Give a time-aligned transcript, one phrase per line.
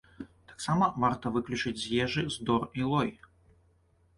[0.51, 3.09] Таксама варта выключыць з ежы здор і лой.